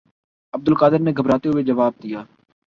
[0.53, 2.23] عبدالقادر نے گھبراتے ہوئے جواب دیا